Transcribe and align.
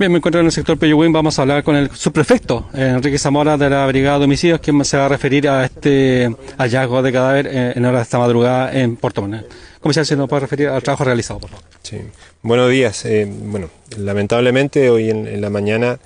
Bien, 0.00 0.10
me 0.10 0.16
encuentro 0.16 0.40
en 0.40 0.46
el 0.46 0.52
sector 0.52 0.78
Peyuguín. 0.78 1.12
Vamos 1.12 1.38
a 1.38 1.42
hablar 1.42 1.62
con 1.62 1.76
el 1.76 1.90
subprefecto, 1.90 2.70
Enrique 2.72 3.18
Zamora, 3.18 3.58
de 3.58 3.68
la 3.68 3.86
Brigada 3.86 4.18
de 4.18 4.24
Homicidios, 4.24 4.58
quien 4.58 4.82
se 4.82 4.96
va 4.96 5.04
a 5.04 5.08
referir 5.10 5.46
a 5.46 5.66
este 5.66 6.34
hallazgo 6.56 7.02
de 7.02 7.12
cadáver 7.12 7.46
en 7.46 7.84
horas 7.84 7.98
de 7.98 8.02
esta 8.04 8.18
madrugada 8.18 8.72
en 8.72 8.96
Puerto 8.96 9.20
Montt. 9.20 9.44
Si 9.92 10.16
nos 10.16 10.26
puede 10.26 10.40
referir 10.40 10.68
al 10.68 10.82
trabajo 10.82 11.04
realizado, 11.04 11.40
por 11.40 11.50
favor. 11.50 11.66
Sí. 11.82 11.98
Buenos 12.40 12.70
días. 12.70 13.04
Eh, 13.04 13.30
bueno, 13.30 13.68
lamentablemente 13.98 14.88
hoy 14.88 15.10
en, 15.10 15.38
la 15.38 15.50
mañana 15.50 15.98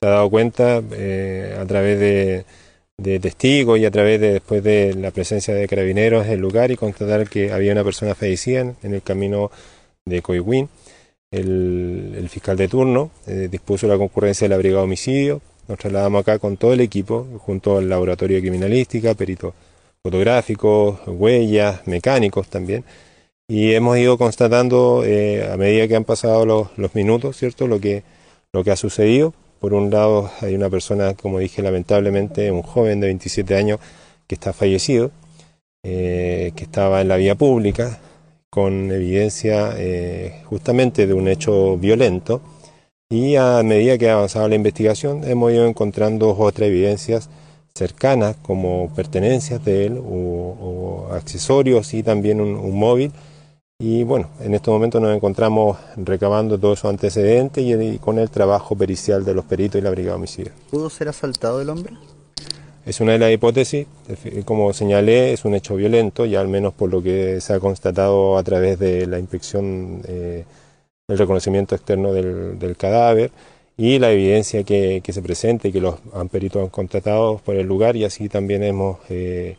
se 0.00 0.06
ha 0.06 0.08
dado 0.08 0.30
cuenta 0.30 0.80
eh, 0.92 1.54
a 1.60 1.66
través 1.66 2.00
de, 2.00 3.20
testigos 3.20 3.78
y 3.78 3.84
a 3.84 3.90
través 3.90 4.18
de 4.18 4.32
después 4.32 4.64
de 4.64 4.94
la 4.94 5.10
presencia 5.10 5.52
de 5.52 5.68
carabineros 5.68 6.24
en 6.24 6.32
el 6.32 6.40
lugar 6.40 6.70
y 6.70 6.76
constatar 6.76 7.28
que 7.28 7.52
había 7.52 7.72
una 7.72 7.84
persona 7.84 8.14
fallecida 8.14 8.60
en, 8.82 8.94
el 8.94 9.02
camino 9.02 9.50
de 10.06 10.22
Coihuín 10.22 10.70
el, 11.32 12.28
fiscal 12.28 12.56
de 12.56 12.68
turno 12.68 13.10
eh, 13.26 13.48
dispuso 13.50 13.88
la 13.88 13.96
concurrencia 13.96 14.44
de 14.44 14.50
la 14.50 14.58
brigada 14.58 14.82
de 14.82 14.84
homicidio. 14.84 15.40
Nos 15.66 15.78
trasladamos 15.78 16.20
acá 16.20 16.38
con 16.38 16.56
todo 16.56 16.72
el 16.72 16.80
equipo, 16.80 17.26
junto 17.38 17.78
al 17.78 17.88
laboratorio 17.88 18.36
de 18.36 18.42
criminalística, 18.42 19.14
peritos 19.14 19.54
fotográficos, 20.02 21.00
huellas, 21.06 21.86
mecánicos 21.86 22.48
también. 22.48 22.84
Y 23.48 23.72
hemos 23.72 23.98
ido 23.98 24.18
constatando 24.18 25.02
eh, 25.04 25.48
a 25.50 25.56
medida 25.56 25.88
que 25.88 25.96
han 25.96 26.04
pasado 26.04 26.44
los, 26.76 26.94
minutos, 26.94 27.36
¿cierto? 27.36 27.66
Lo 27.66 27.80
que, 27.80 28.02
lo 28.52 28.64
que 28.64 28.70
ha 28.70 28.76
sucedido. 28.76 29.34
Por 29.60 29.74
un 29.74 29.90
lado, 29.90 30.30
hay 30.40 30.54
una 30.54 30.68
persona, 30.70 31.14
como 31.14 31.38
dije, 31.38 31.62
lamentablemente, 31.62 32.50
un 32.50 32.62
joven 32.62 33.00
de 33.00 33.06
27 33.06 33.54
años 33.56 33.78
que 34.26 34.34
está 34.34 34.52
fallecido, 34.52 35.12
eh, 35.84 36.52
que 36.56 36.64
estaba 36.64 37.00
en 37.00 37.08
la 37.08 37.16
vía 37.16 37.36
pública, 37.36 38.00
con 38.52 38.90
evidencia 38.90 39.72
eh, 39.78 40.42
justamente 40.44 41.06
de 41.06 41.14
un 41.14 41.26
hecho 41.26 41.78
violento 41.78 42.42
y 43.08 43.36
a 43.36 43.62
medida 43.62 43.96
que 43.96 44.10
ha 44.10 44.12
avanzado 44.12 44.46
la 44.46 44.56
investigación 44.56 45.24
hemos 45.24 45.52
ido 45.52 45.66
encontrando 45.66 46.36
otras 46.36 46.68
evidencias 46.68 47.30
cercanas 47.74 48.36
como 48.42 48.92
pertenencias 48.94 49.64
de 49.64 49.86
él 49.86 49.98
o, 49.98 51.08
accesorios 51.12 51.94
y 51.94 52.02
también 52.02 52.42
un, 52.42 52.78
móvil 52.78 53.12
y 53.80 54.04
bueno, 54.04 54.28
en 54.40 54.52
este 54.52 54.70
momento 54.70 55.00
nos 55.00 55.16
encontramos 55.16 55.78
recabando 55.96 56.58
todos 56.58 56.80
esos 56.80 56.90
antecedentes 56.90 57.64
y, 57.64 57.98
con 58.00 58.18
el 58.18 58.28
trabajo 58.28 58.76
pericial 58.76 59.24
de 59.24 59.32
los 59.32 59.46
peritos 59.46 59.80
y 59.80 59.82
la 59.82 59.90
brigada 59.90 60.16
de 60.16 60.18
homicidio. 60.18 60.52
¿Pudo 60.70 60.90
ser 60.90 61.08
asaltado 61.08 61.62
el 61.62 61.70
hombre? 61.70 61.94
Es 62.84 63.00
una 63.00 63.12
de 63.12 63.18
las 63.18 63.32
hipótesis, 63.32 63.86
como 64.44 64.72
señalé, 64.72 65.32
es 65.32 65.44
un 65.44 65.54
hecho 65.54 65.76
violento, 65.76 66.26
ya 66.26 66.40
al 66.40 66.48
menos 66.48 66.74
por 66.74 66.90
lo 66.90 67.00
que 67.00 67.40
se 67.40 67.52
ha 67.52 67.60
constatado 67.60 68.36
a 68.36 68.42
través 68.42 68.78
de 68.78 69.06
la 69.06 69.20
inspección, 69.20 70.02
eh, 70.08 70.44
del 71.06 71.18
reconocimiento 71.18 71.76
externo 71.76 72.12
del, 72.12 72.76
cadáver 72.76 73.30
y 73.76 74.00
la 74.00 74.10
evidencia 74.10 74.64
que, 74.64 75.00
se 75.06 75.22
presenta 75.22 75.68
y 75.68 75.72
que 75.72 75.80
los 75.80 76.00
peritos 76.30 76.62
han 76.62 76.70
contratado 76.70 77.38
por 77.38 77.54
el 77.54 77.66
lugar 77.66 77.96
y 77.96 78.04
así 78.04 78.28
también 78.28 78.64
hemos 78.64 78.98
eh, 79.10 79.56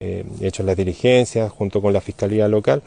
eh, 0.00 0.24
hecho 0.42 0.62
las 0.62 0.76
diligencias 0.76 1.50
junto 1.50 1.80
con 1.80 1.94
la 1.94 2.02
Fiscalía 2.02 2.48
Local. 2.48 2.82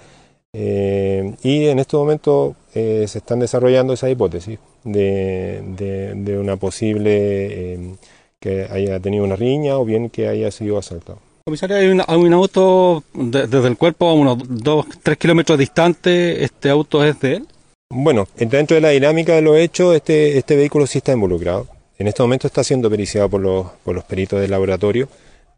y 0.54 1.66
en 1.68 1.80
este 1.80 1.98
momento 1.98 2.56
se 2.74 3.04
están 3.06 3.40
desarrollando 3.40 3.94
esa 3.94 4.10
hipótesis 4.10 4.60
de 4.84 6.38
una 6.40 6.58
posible 6.58 7.98
que 8.42 8.68
haya 8.70 9.00
tenido 9.00 9.24
una 9.24 9.38
riña 9.38 9.78
o 9.78 9.86
bien 9.86 10.10
que 10.10 10.28
haya 10.28 10.52
sido 10.52 10.78
asaltado. 10.78 11.20
Comisario, 11.46 11.78
hay, 11.78 11.88
un 12.18 12.34
auto 12.34 13.04
desde 13.14 13.68
el 13.68 13.78
cuerpo 13.78 14.10
a 14.10 14.14
unos 14.14 14.38
2, 14.48 14.86
3 15.02 15.18
kilómetros 15.18 15.58
distante, 15.58 16.44
¿este 16.44 16.70
auto 16.70 17.06
es 17.06 17.20
de 17.20 17.36
él? 17.36 17.48
Bueno, 17.90 18.28
dentro 18.36 18.76
de 18.76 18.82
la 18.82 18.90
dinámica 18.90 19.34
de 19.34 19.42
los 19.42 19.58
hechos, 19.58 19.96
este, 19.96 20.38
este 20.38 20.56
vehículo 20.56 20.88
sí 20.88 20.98
está 20.98 21.14
involucrado. 21.14 21.68
En 21.98 22.08
este 22.08 22.22
momento 22.22 22.48
está 22.48 22.64
siendo 22.64 22.90
periciado 22.90 23.30
por 23.30 23.42
los, 23.42 23.68
por 23.84 23.96
los 23.96 24.04
peritos 24.04 24.42
del 24.42 24.52
laboratorio. 24.52 25.08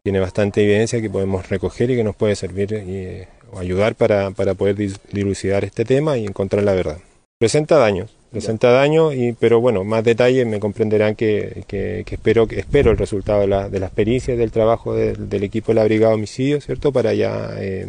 Tiene 0.03 0.19
bastante 0.19 0.63
evidencia 0.63 1.01
que 1.01 1.09
podemos 1.09 1.47
recoger 1.49 1.91
y 1.91 1.95
que 1.95 2.03
nos 2.03 2.15
puede 2.15 2.35
servir 2.35 2.73
y 2.73 3.25
o 3.53 3.59
ayudar 3.59 3.95
para, 3.95 4.31
para 4.31 4.55
poder 4.55 4.75
dilucidar 5.11 5.63
este 5.63 5.85
tema 5.85 6.17
y 6.17 6.25
encontrar 6.25 6.63
la 6.63 6.73
verdad. 6.73 6.97
Presenta 7.39 7.77
daños, 7.77 8.09
presenta 8.33 8.69
daño, 8.71 9.13
y, 9.13 9.31
pero 9.31 9.61
bueno, 9.61 9.85
más 9.85 10.03
detalles 10.03 10.45
me 10.45 10.59
comprenderán 10.59 11.15
que, 11.15 11.63
que, 11.67 12.03
espero, 12.05 12.47
que 12.47 12.59
espero 12.59 12.91
el 12.91 12.97
resultado 12.97 13.41
de, 13.41 13.47
la, 13.47 13.69
de 13.69 13.79
las 13.79 13.91
pericias 13.91 14.37
del 14.37 14.51
trabajo 14.51 14.93
del 14.93 15.43
equipo 15.43 15.71
de 15.71 15.75
la 15.75 15.85
Brigada 15.85 16.09
de 16.09 16.15
Homicidio, 16.15 16.59
¿cierto? 16.59 16.91
Para 16.91 17.13
ya 17.13 17.51
eh, 17.59 17.87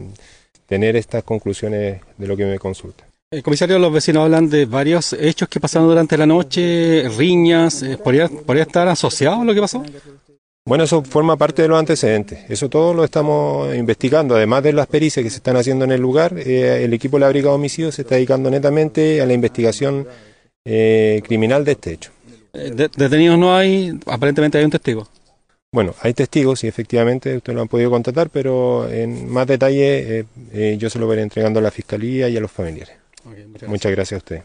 tener 0.67 0.95
estas 0.95 1.25
conclusiones 1.25 2.01
de 2.17 2.27
lo 2.27 2.37
que 2.37 2.45
me 2.45 2.59
consulta. 2.59 3.05
El 3.31 3.43
comisario, 3.43 3.79
los 3.81 3.93
vecinos 3.93 4.25
hablan 4.25 4.49
de 4.49 4.67
varios 4.67 5.13
hechos 5.15 5.49
que 5.49 5.59
pasaron 5.59 5.89
durante 5.89 6.17
la 6.17 6.27
noche, 6.27 7.09
riñas, 7.19 7.83
eh, 7.83 7.99
¿podría, 7.99 8.29
¿podría 8.29 8.63
estar 8.63 8.87
asociado 8.87 9.43
a 9.43 9.45
lo 9.45 9.53
que 9.53 9.61
pasó? 9.61 9.83
Bueno, 10.67 10.85
eso 10.85 11.03
forma 11.03 11.37
parte 11.37 11.61
de 11.61 11.69
los 11.69 11.79
antecedentes. 11.79 12.49
Eso 12.49 12.71
todo 12.71 12.95
lo 12.95 13.05
estamos 13.05 13.75
investigando. 13.75 14.35
Además 14.35 14.63
de 14.63 14.73
las 14.73 14.87
pericias 14.87 15.23
que 15.23 15.29
se 15.29 15.37
están 15.37 15.57
haciendo 15.57 15.85
en 15.85 15.93
el 15.93 16.01
lugar, 16.01 16.39
eh, 16.39 16.85
el 16.85 16.95
equipo 16.95 17.19
de 17.19 17.21
la 17.21 17.29
Brigada 17.29 17.51
de 17.51 17.57
Homicidios 17.57 17.97
se 17.97 18.03
está 18.03 18.15
dedicando 18.15 18.51
netamente 18.51 19.21
a 19.21 19.27
la 19.27 19.35
investigación 19.35 20.09
eh, 20.65 21.23
criminal 21.27 21.65
de 21.65 21.73
este 21.73 21.93
hecho. 21.93 22.11
Eh, 22.53 22.89
detenidos 22.97 23.39
no 23.39 23.57
hay, 23.57 23.99
aparentemente 24.07 24.59
hay 24.59 24.65
un 24.65 24.71
testigo. 24.71 25.09
Bueno, 25.73 25.95
hay 26.01 26.15
testigos 26.15 26.63
y 26.63 26.69
efectivamente 26.69 27.37
ustedes 27.37 27.57
lo 27.57 27.63
han 27.63 27.69
podido 27.69 27.91
contratar, 27.91 28.31
pero 28.31 28.89
en 28.89 29.29
más 29.29 29.47
detalle 29.47 30.25
eh, 30.53 30.77
yo 30.79 30.89
se 30.89 31.01
lo 31.01 31.09
veré 31.09 31.23
entregando 31.23 31.59
a 31.59 31.63
la 31.63 31.73
Fiscalía 31.73 32.29
y 32.29 32.37
a 32.37 32.41
los 32.41 32.53
familiares. 32.53 32.97
muchas, 33.67 33.91
gracias. 33.91 34.13
a 34.13 34.19
usted. 34.19 34.43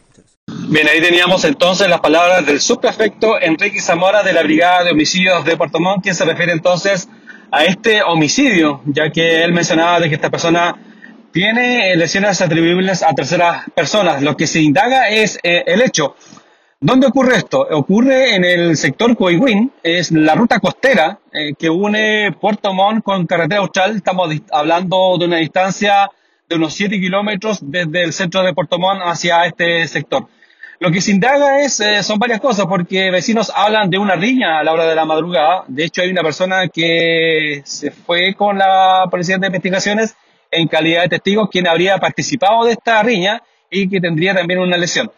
Bien, 0.68 0.88
ahí 0.88 1.00
teníamos 1.00 1.44
entonces 1.44 1.88
las 1.88 2.00
palabras 2.00 2.44
del 2.44 2.60
subprefecto 2.60 3.40
Enrique 3.40 3.80
Zamora 3.80 4.24
de 4.24 4.32
la 4.32 4.42
Brigada 4.42 4.82
de 4.82 4.90
Homicidios 4.90 5.44
de 5.44 5.56
Puerto 5.56 5.78
Montt, 5.78 6.02
quien 6.02 6.16
se 6.16 6.24
refiere 6.24 6.50
entonces 6.50 7.08
a 7.52 7.64
este 7.64 8.02
homicidio, 8.02 8.80
ya 8.86 9.10
que 9.10 9.44
él 9.44 9.52
mencionaba 9.52 10.00
de 10.00 10.08
que 10.08 10.16
esta 10.16 10.30
persona 10.30 10.76
tiene 11.32 11.96
lesiones 11.96 12.40
atribuibles 12.40 13.02
a 13.02 13.12
terceras 13.14 13.64
personas. 13.74 14.22
Lo 14.22 14.36
que 14.36 14.46
se 14.46 14.60
indaga 14.60 15.08
es 15.08 15.38
eh, 15.42 15.64
el 15.66 15.82
hecho. 15.82 16.16
¿Dónde 16.80 17.06
ocurre 17.06 17.36
esto? 17.36 17.66
Ocurre 17.70 18.34
en 18.34 18.44
el 18.44 18.76
sector 18.76 19.14
Coihuín, 19.14 19.70
es 19.82 20.10
la 20.12 20.34
ruta 20.34 20.60
costera 20.60 21.18
eh, 21.32 21.52
que 21.58 21.68
une 21.68 22.34
Puerto 22.40 22.72
Montt 22.72 23.04
con 23.04 23.26
Carretera 23.26 23.60
Austral. 23.60 23.96
Estamos 23.96 24.34
hablando 24.50 25.16
de 25.18 25.26
una 25.26 25.36
distancia 25.36 26.10
de 26.48 26.56
unos 26.56 26.72
7 26.72 26.98
kilómetros 26.98 27.58
desde 27.62 28.02
el 28.02 28.12
centro 28.12 28.42
de 28.42 28.54
Puerto 28.54 28.78
Montt 28.78 29.02
hacia 29.04 29.44
este 29.44 29.86
sector. 29.88 30.26
Lo 30.78 30.90
que 30.90 31.02
se 31.02 31.10
indaga 31.10 31.60
es, 31.60 31.78
eh, 31.80 32.02
son 32.02 32.18
varias 32.18 32.40
cosas, 32.40 32.64
porque 32.64 33.10
vecinos 33.10 33.52
hablan 33.54 33.90
de 33.90 33.98
una 33.98 34.16
riña 34.16 34.58
a 34.58 34.64
la 34.64 34.72
hora 34.72 34.86
de 34.86 34.94
la 34.94 35.04
madrugada. 35.04 35.64
De 35.68 35.84
hecho, 35.84 36.00
hay 36.00 36.10
una 36.10 36.22
persona 36.22 36.68
que 36.68 37.60
se 37.66 37.90
fue 37.90 38.34
con 38.34 38.56
la 38.56 39.06
Policía 39.10 39.36
de 39.36 39.46
Investigaciones 39.46 40.16
en 40.50 40.68
calidad 40.68 41.02
de 41.02 41.08
testigo 41.08 41.48
quien 41.48 41.68
habría 41.68 41.98
participado 41.98 42.64
de 42.64 42.72
esta 42.72 43.02
riña 43.02 43.42
y 43.70 43.88
que 43.88 44.00
tendría 44.00 44.34
también 44.34 44.60
una 44.60 44.76
lesión. 44.76 45.10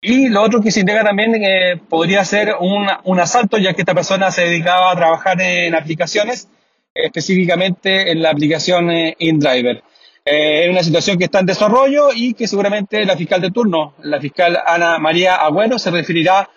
Y 0.00 0.28
lo 0.28 0.42
otro 0.42 0.60
que 0.60 0.70
se 0.70 0.80
indica 0.80 1.02
también 1.02 1.34
eh, 1.42 1.76
podría 1.88 2.24
ser 2.24 2.54
un, 2.60 3.18
asalto, 3.18 3.58
ya 3.58 3.74
que 3.74 3.82
esta 3.82 3.94
persona 3.94 4.30
se 4.30 4.42
dedicaba 4.42 4.92
a 4.92 4.96
trabajar 4.96 5.40
en 5.40 5.74
aplicaciones, 5.74 6.48
específicamente 6.94 8.12
en 8.12 8.22
la 8.22 8.30
aplicación 8.30 8.90
eh, 8.90 9.16
InDriver. 9.18 9.82
Eh, 10.24 10.64
es 10.64 10.70
una 10.70 10.84
situación 10.84 11.18
que 11.18 11.24
está 11.24 11.40
en 11.40 11.46
desarrollo 11.46 12.10
y 12.14 12.34
que 12.34 12.46
seguramente 12.46 13.04
la 13.04 13.16
fiscal 13.16 13.40
de 13.40 13.50
turno, 13.50 13.94
la 14.02 14.20
fiscal 14.20 14.56
Ana 14.64 14.98
María 14.98 15.36
Agüero, 15.36 15.78
se 15.78 15.90
referirá 15.90 16.48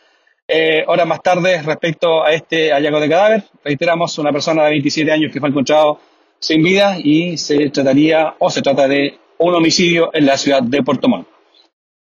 horas 0.87 1.07
más 1.07 1.21
tarde 1.21 1.61
respecto 1.61 2.25
a 2.25 2.33
este 2.33 2.71
hallazgo 2.73 2.99
de 2.99 3.07
cadáver. 3.07 3.43
Reiteramos, 3.63 4.17
una 4.17 4.33
persona 4.33 4.65
de 4.65 4.71
27 4.71 5.09
años 5.09 5.31
que 5.31 5.39
fue 5.39 5.47
encontrado 5.47 6.01
sin 6.41 6.63
vida 6.63 6.97
y 7.01 7.37
se 7.37 7.69
trataría 7.69 8.35
o 8.39 8.49
se 8.49 8.61
trata 8.61 8.87
de 8.87 9.19
un 9.37 9.53
homicidio 9.53 10.09
en 10.13 10.25
la 10.25 10.37
ciudad 10.37 10.63
de 10.63 10.83
Puerto 10.83 11.07
Montt. 11.07 11.27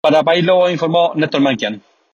Para 0.00 0.22
País 0.22 0.44
Lobo 0.44 0.70
informó 0.70 1.12
Néstor 1.14 1.42
Manquian. 1.42 1.82